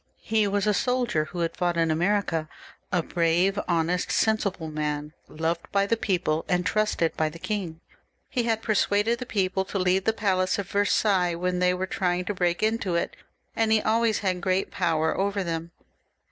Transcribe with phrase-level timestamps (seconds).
[0.23, 2.49] He was a soldier who had fought in America,
[2.91, 7.81] a brave, honest, sensible man, loved by the people and trusted by the king.
[8.27, 12.25] He had persuaded the people to leave the palace of Versailles when they were trying
[12.25, 13.15] to break into it,
[13.55, 15.69] and he always had great power over them.